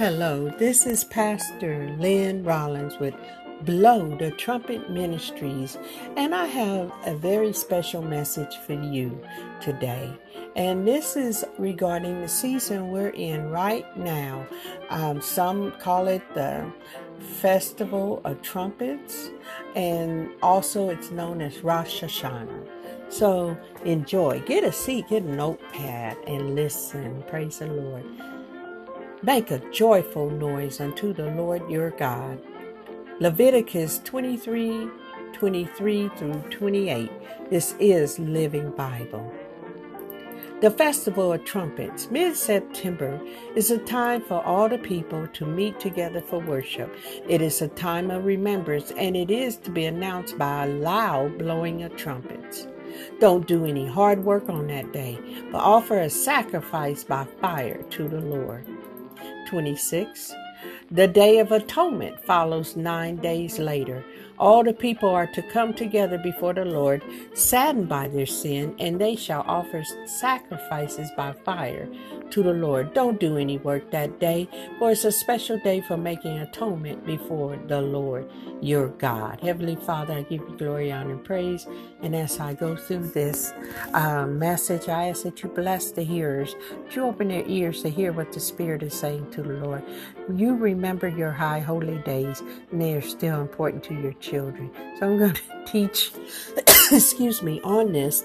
[0.00, 3.12] Hello, this is Pastor Lynn Rollins with
[3.66, 5.76] Blow the Trumpet Ministries,
[6.16, 9.22] and I have a very special message for you
[9.60, 10.10] today.
[10.56, 14.46] And this is regarding the season we're in right now.
[14.88, 16.72] Um, some call it the
[17.18, 19.28] Festival of Trumpets,
[19.76, 23.12] and also it's known as Rosh Hashanah.
[23.12, 23.54] So
[23.84, 27.22] enjoy, get a seat, get a notepad, and listen.
[27.28, 28.06] Praise the Lord.
[29.22, 32.40] Make a joyful noise unto the Lord your God.
[33.18, 34.88] Leviticus 23
[35.34, 37.10] 23 through 28.
[37.50, 39.30] This is Living Bible.
[40.62, 43.20] The Festival of Trumpets, mid September,
[43.54, 46.90] is a time for all the people to meet together for worship.
[47.28, 51.36] It is a time of remembrance and it is to be announced by a loud
[51.36, 52.66] blowing of trumpets.
[53.18, 55.18] Don't do any hard work on that day,
[55.52, 58.66] but offer a sacrifice by fire to the Lord.
[59.50, 60.32] 26.
[60.92, 64.04] The Day of Atonement follows nine days later.
[64.38, 67.02] All the people are to come together before the Lord,
[67.34, 71.88] saddened by their sin, and they shall offer sacrifices by fire
[72.30, 72.94] to the Lord.
[72.94, 77.58] Don't do any work that day, for it's a special day for making atonement before
[77.66, 79.40] the Lord your God.
[79.40, 81.66] Heavenly Father, I give you glory, honor, and praise.
[82.02, 83.52] And as I go through this
[83.94, 87.88] uh, message, I ask that you bless the hearers, that you open their ears to
[87.88, 89.82] hear what the Spirit is saying to the Lord.
[90.34, 94.70] You remember your high holy days, and they are still important to your children.
[94.98, 96.12] So I'm going to teach,
[96.92, 98.24] excuse me, on this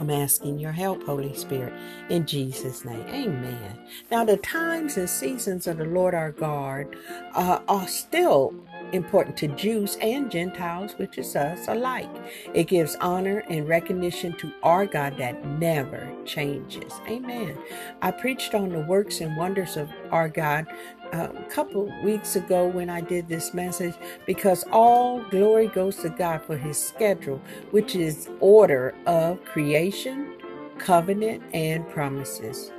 [0.00, 1.72] I'm asking your help, Holy Spirit,
[2.10, 3.06] in Jesus' name.
[3.08, 3.78] Amen.
[4.10, 6.94] Now, the times and seasons of the Lord our God
[7.34, 8.54] uh, are still
[8.92, 12.10] important to Jews and Gentiles, which is us alike.
[12.54, 16.92] It gives honor and recognition to our God that never changes.
[17.08, 17.56] Amen.
[18.02, 20.66] I preached on the works and wonders of our God
[21.12, 23.94] uh, a couple weeks ago when I did this message
[24.26, 27.40] because all glory goes to God for his schedule,
[27.70, 30.34] which is order of creation,
[30.78, 32.72] covenant, and promises.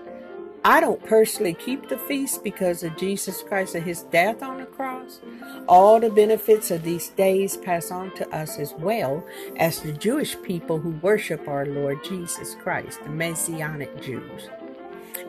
[0.63, 4.65] I don't personally keep the feast because of Jesus Christ and his death on the
[4.65, 5.21] cross.
[5.67, 9.25] All the benefits of these days pass on to us as well
[9.57, 14.49] as the Jewish people who worship our Lord Jesus Christ, the Messianic Jews.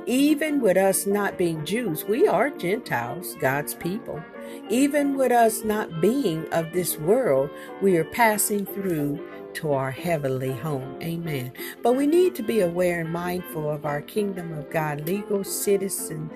[0.07, 4.23] Even with us not being Jews, we are Gentiles, God's people.
[4.71, 7.51] Even with us not being of this world,
[7.83, 9.21] we are passing through
[9.55, 10.97] to our heavenly home.
[11.03, 11.53] Amen.
[11.83, 16.31] But we need to be aware and mindful of our kingdom of God legal citizen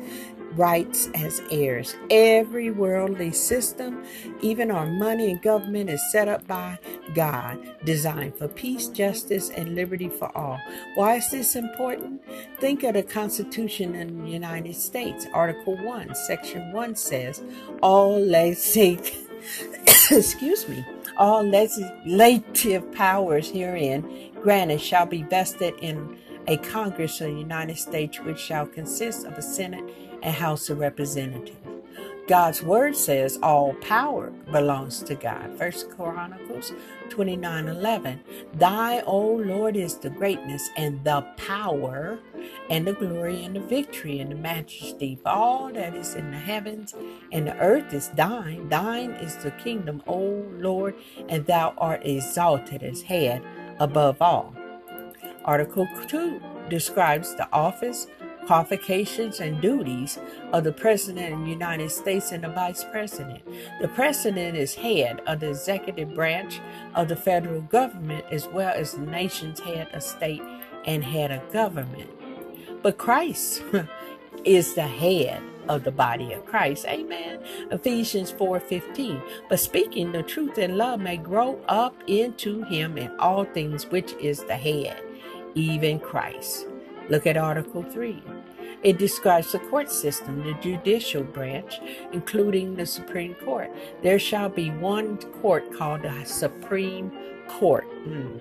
[0.56, 1.94] rights as heirs.
[2.10, 4.04] Every worldly system,
[4.40, 6.78] even our money and government, is set up by
[7.14, 10.60] God, designed for peace, justice, and liberty for all.
[10.94, 12.22] Why is this important?
[12.60, 15.26] Think of the Constitution in the United States.
[15.32, 17.42] Article 1, Section 1 says,
[17.82, 19.30] All legislative,
[20.10, 20.84] excuse me,
[21.16, 26.18] all legislative powers herein granted shall be vested in
[26.48, 29.84] a Congress of the United States, which shall consist of a Senate
[30.22, 31.71] and House of Representatives.
[32.28, 35.58] God's word says all power belongs to God.
[35.58, 36.72] First Chronicles
[37.10, 38.20] 29 11.
[38.54, 42.20] Thy, O Lord, is the greatness and the power
[42.70, 45.18] and the glory and the victory and the majesty.
[45.20, 46.94] For all that is in the heavens
[47.32, 48.68] and the earth is thine.
[48.68, 50.94] Thine is the kingdom, O Lord,
[51.28, 53.42] and thou art exalted as head
[53.80, 54.54] above all.
[55.44, 56.40] Article 2
[56.70, 58.06] describes the office
[58.46, 60.18] qualifications and duties
[60.52, 63.42] of the President of the United States and the Vice President.
[63.80, 66.60] The President is head of the executive branch
[66.94, 70.42] of the federal government as well as the nation's head of state
[70.86, 72.10] and head of government.
[72.82, 73.62] But Christ
[74.44, 76.86] is the head of the body of Christ.
[76.86, 77.40] Amen.
[77.70, 79.22] Ephesians 4:15.
[79.48, 84.12] But speaking the truth in love may grow up into him in all things which
[84.14, 85.00] is the head,
[85.54, 86.66] even Christ.
[87.12, 88.22] Look at Article 3.
[88.82, 91.78] It describes the court system, the judicial branch,
[92.10, 93.70] including the Supreme Court.
[94.02, 97.12] There shall be one court called the Supreme
[97.48, 97.84] Court.
[98.08, 98.40] Mm.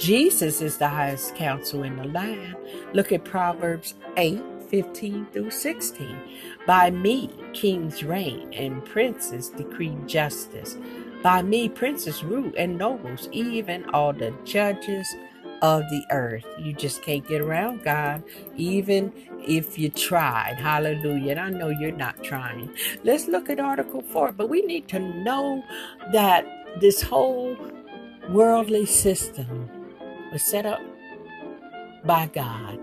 [0.00, 2.56] Jesus is the highest counsel in the land.
[2.92, 6.18] Look at Proverbs 8 15 through 16.
[6.66, 10.76] By me, kings reign and princes decree justice.
[11.22, 15.08] By me, princes rule and nobles, even all the judges
[15.62, 16.44] of the earth.
[16.58, 18.22] You just can't get around God,
[18.56, 19.12] even
[19.46, 20.56] if you tried.
[20.58, 21.32] Hallelujah.
[21.32, 22.74] And I know you're not trying.
[23.04, 24.32] Let's look at Article 4.
[24.32, 25.62] But we need to know
[26.12, 26.46] that
[26.80, 27.56] this whole
[28.28, 29.70] worldly system
[30.32, 30.80] was set up
[32.04, 32.78] by God.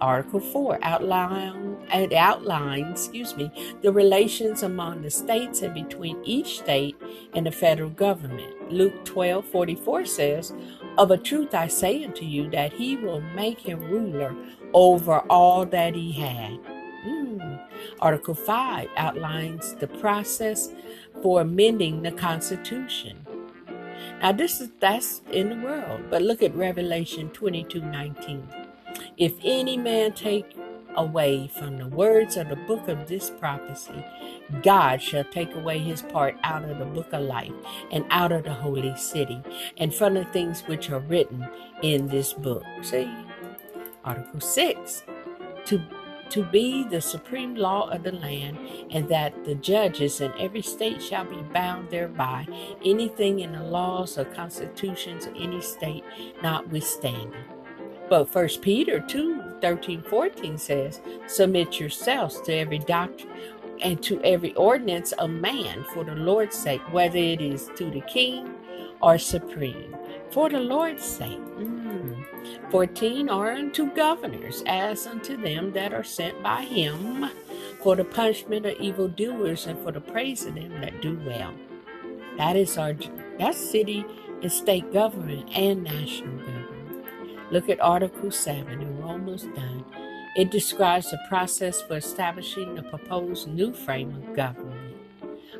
[0.00, 1.76] Article 4 outline
[2.14, 3.50] outlines, excuse me,
[3.82, 6.96] the relations among the states and between each state
[7.34, 8.72] and the federal government.
[8.72, 10.52] Luke 12 44 says,
[10.98, 14.34] Of a truth I say unto you that he will make him ruler
[14.72, 16.58] over all that he had.
[17.06, 17.60] Mm.
[18.00, 20.70] Article 5 outlines the process
[21.22, 23.26] for amending the Constitution.
[24.20, 28.46] Now this is that's in the world, but look at Revelation 22 19.
[29.16, 30.56] If any man take
[30.96, 34.04] away from the words of the book of this prophecy,
[34.62, 37.52] God shall take away his part out of the book of life
[37.90, 39.42] and out of the holy city
[39.76, 41.46] and from the things which are written
[41.82, 42.64] in this book.
[42.82, 43.10] See?
[44.04, 45.04] Article 6.
[45.66, 45.80] To
[46.30, 48.56] to be the supreme law of the land,
[48.90, 52.46] and that the judges in every state shall be bound thereby,
[52.84, 56.04] anything in the laws or constitutions of any state
[56.40, 57.34] notwithstanding.
[58.10, 63.32] But First Peter 2 13 14 says, Submit yourselves to every doctrine
[63.80, 68.00] and to every ordinance of man for the Lord's sake, whether it is to the
[68.02, 68.52] king
[69.00, 69.96] or supreme.
[70.30, 71.38] For the Lord's sake.
[71.56, 72.24] Mm.
[72.70, 77.30] 14 are unto governors, as unto them that are sent by him,
[77.82, 81.54] for the punishment of evildoers and for the praise of them that do well.
[82.36, 82.94] That is our
[83.38, 84.04] that's city
[84.42, 86.59] and state government and national government.
[87.50, 89.84] Look at Article 7, and we're almost done.
[90.36, 94.96] It describes the process for establishing the proposed new frame of government.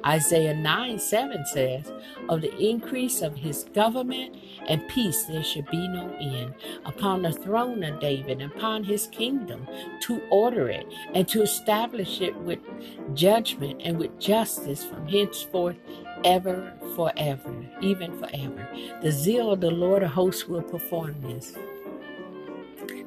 [0.06, 1.92] Isaiah 9 7 says,
[2.28, 4.36] Of the increase of his government
[4.68, 6.54] and peace there should be no end
[6.84, 9.66] upon the throne of David upon his kingdom
[10.02, 12.60] to order it and to establish it with
[13.14, 15.76] judgment and with justice from henceforth
[16.24, 18.68] ever forever, even forever.
[19.02, 21.54] The zeal of the Lord of hosts will perform this.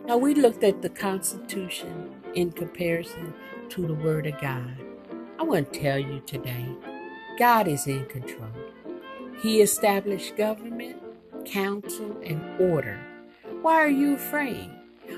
[0.06, 3.34] Now we looked at the Constitution in comparison
[3.70, 4.76] to the Word of God.
[5.40, 6.68] I want to tell you today
[7.40, 8.52] God is in control.
[9.42, 11.02] He established government,
[11.46, 13.00] council, and order.
[13.62, 14.70] Why are you afraid?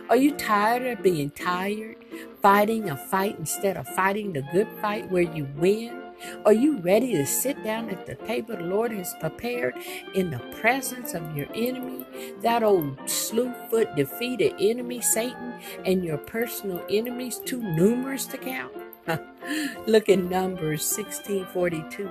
[0.07, 1.97] Are you tired of being tired,
[2.43, 6.04] fighting a fight instead of fighting the good fight where you win?
[6.45, 9.75] Are you ready to sit down at the table the Lord has prepared
[10.13, 12.05] in the presence of your enemy,
[12.41, 15.53] that old slewfoot defeated enemy, Satan,
[15.85, 18.73] and your personal enemies, too numerous to count?
[19.87, 22.09] Look in Numbers 1642.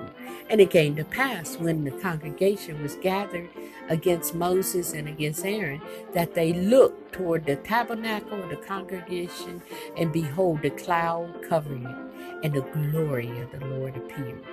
[0.49, 3.49] And it came to pass when the congregation was gathered
[3.89, 5.81] against Moses and against Aaron
[6.13, 9.61] that they looked toward the tabernacle of the congregation,
[9.97, 14.43] and behold, the cloud covering it, and the glory of the Lord appeared.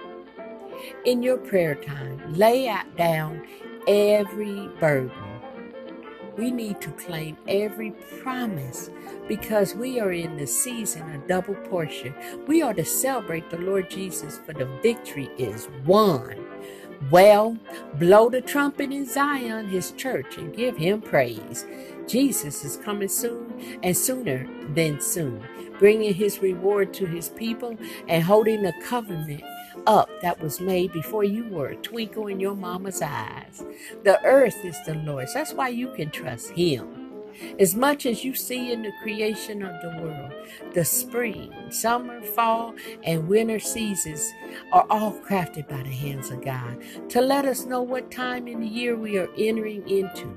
[1.05, 3.47] In your prayer time, lay out down
[3.87, 5.11] every burden
[6.37, 7.93] we need to claim every
[8.23, 8.90] promise
[9.29, 12.14] because we are in the season of double portion.
[12.46, 16.37] We are to celebrate the Lord Jesus, for the victory is won.
[17.11, 17.58] Well,
[17.94, 21.67] blow the trumpet in Zion, his church, and give him praise.
[22.08, 25.43] Jesus is coming soon and sooner than soon,
[25.78, 27.76] bringing his reward to his people
[28.08, 29.43] and holding a covenant
[29.87, 33.64] up that was made before you were a twinkle in your mama's eyes.
[34.04, 35.34] The earth is the Lord's.
[35.34, 37.01] That's why you can trust Him.
[37.59, 40.33] As much as you see in the creation of the world,
[40.75, 42.75] the spring, summer, fall,
[43.05, 44.31] and winter seasons
[44.73, 48.61] are all crafted by the hands of God to let us know what time in
[48.61, 50.37] the year we are entering into.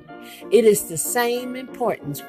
[0.51, 2.23] It is the same importance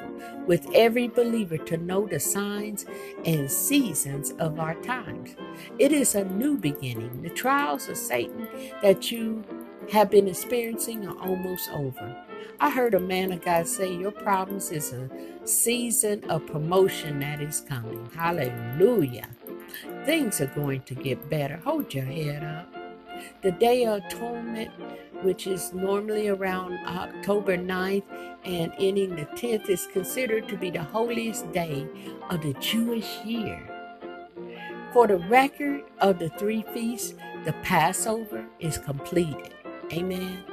[0.45, 2.85] with every believer to know the signs
[3.25, 5.35] and seasons of our times.
[5.79, 7.21] It is a new beginning.
[7.21, 8.47] The trials of Satan
[8.81, 9.43] that you
[9.91, 12.15] have been experiencing are almost over.
[12.59, 15.09] I heard a man of God say, Your problems is a
[15.45, 18.09] season of promotion that is coming.
[18.15, 19.29] Hallelujah.
[20.05, 21.57] Things are going to get better.
[21.57, 22.73] Hold your head up.
[23.41, 24.71] The Day of Atonement,
[25.23, 28.03] which is normally around October 9th
[28.45, 31.87] and ending the 10th, is considered to be the holiest day
[32.29, 33.61] of the Jewish year.
[34.93, 37.13] For the record of the three feasts,
[37.45, 39.53] the Passover is completed.
[39.93, 40.43] Amen.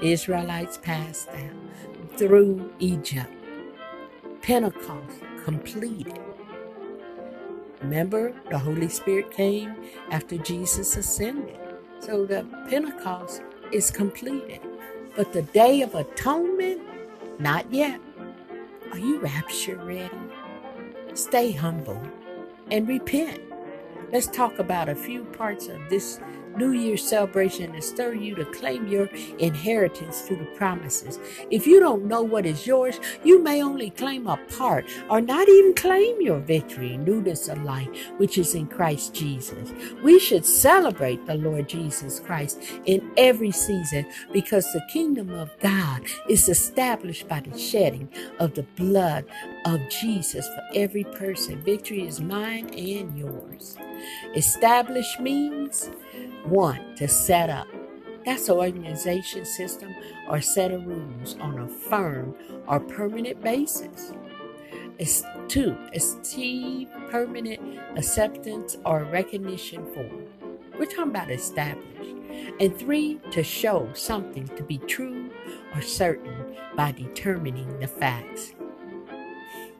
[0.00, 3.30] Israelites passed out through Egypt.
[4.42, 6.18] Pentecost completed.
[7.82, 9.74] Remember, the Holy Spirit came
[10.10, 11.58] after Jesus ascended.
[12.00, 13.42] So the Pentecost
[13.72, 14.60] is completed.
[15.16, 16.80] But the Day of Atonement,
[17.38, 18.00] not yet.
[18.92, 20.10] Are you rapture ready?
[21.14, 22.02] Stay humble
[22.70, 23.40] and repent.
[24.12, 26.20] Let's talk about a few parts of this
[26.58, 29.06] New Year's celebration to stir you to claim your
[29.38, 31.18] inheritance through the promises.
[31.50, 35.48] If you don't know what is yours, you may only claim a part or not
[35.48, 37.88] even claim your victory, newness of life,
[38.18, 39.72] which is in Christ Jesus.
[40.02, 46.02] We should celebrate the Lord Jesus Christ in every season because the kingdom of God
[46.28, 48.08] is established by the shedding
[48.40, 49.24] of the blood
[49.64, 51.62] of Jesus for every person.
[51.62, 53.76] Victory is mine and yours.
[54.34, 55.90] Establish means
[56.44, 57.66] one, to set up.
[58.24, 59.94] That's an organization system
[60.28, 62.34] or set of rules on a firm
[62.66, 64.12] or permanent basis.
[64.98, 70.10] It's two, achieve permanent acceptance or recognition for.
[70.78, 71.86] We're talking about establish.
[72.60, 75.30] And three, to show something to be true
[75.74, 78.54] or certain by determining the facts.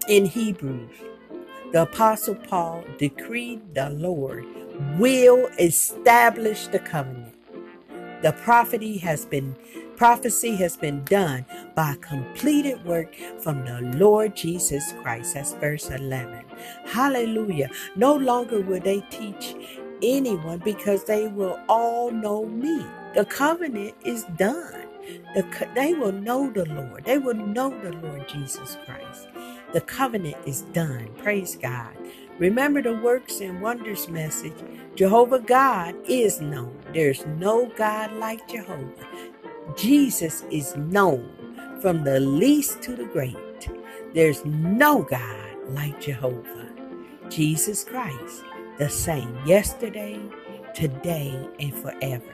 [0.08, 0.90] In Hebrews,
[1.72, 4.46] the Apostle Paul decreed the Lord
[4.98, 7.34] will establish the covenant.
[8.22, 9.56] The prophecy has been
[9.96, 11.46] prophecy has been done
[11.76, 15.34] by completed work from the Lord Jesus Christ.
[15.34, 16.44] That's verse 11.
[16.86, 17.70] Hallelujah.
[17.96, 19.56] No longer will they teach
[20.02, 22.84] anyone because they will all know me.
[23.14, 24.86] The covenant is done.
[25.34, 25.44] The,
[25.76, 27.04] they will know the Lord.
[27.04, 29.28] They will know the Lord Jesus Christ.
[29.72, 31.08] The covenant is done.
[31.18, 31.94] Praise God.
[32.38, 34.54] Remember the works and wonders message.
[34.94, 36.78] Jehovah God is known.
[36.94, 39.06] There's no God like Jehovah.
[39.76, 41.28] Jesus is known
[41.80, 43.36] from the least to the great.
[44.14, 46.70] There's no God like Jehovah.
[47.28, 48.44] Jesus Christ,
[48.78, 50.20] the same yesterday,
[50.74, 52.32] today, and forever.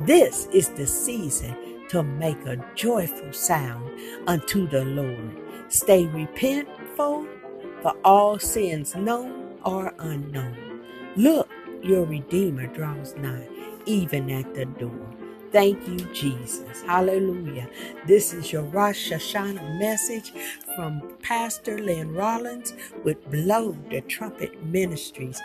[0.00, 3.98] This is the season to make a joyful sound
[4.28, 5.47] unto the Lord.
[5.68, 7.28] Stay repentful
[7.82, 10.82] for all sins known or unknown.
[11.16, 11.50] Look,
[11.82, 13.48] your Redeemer draws nigh,
[13.86, 15.08] even at the door.
[15.52, 16.82] Thank you, Jesus.
[16.82, 17.68] Hallelujah.
[18.06, 20.32] This is your Rosh Hashanah message
[20.76, 25.40] from Pastor Lynn Rollins with Blow the Trumpet Ministries,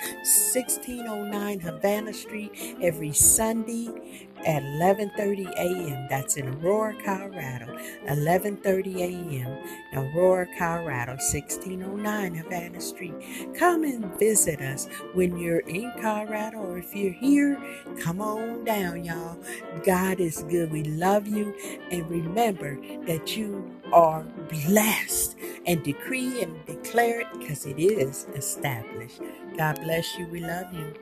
[0.54, 6.08] 1609 Havana Street, every Sunday at 11:30 a.m.
[6.10, 7.68] That's in Aurora, Colorado.
[8.08, 9.58] 11:30 a.m.
[9.94, 13.16] Aurora, Colorado, 1609 Havana Street.
[13.58, 17.58] Come and visit us when you're in Colorado or if you're here,
[18.02, 19.38] come on down, y'all.
[19.86, 20.72] God is good.
[20.72, 21.56] We love you
[21.92, 24.24] and remember that you are
[24.68, 29.22] blessed and decree and declare it because it is established.
[29.58, 30.28] God bless you.
[30.28, 30.94] We love you.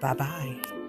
[0.00, 0.81] Bye bye.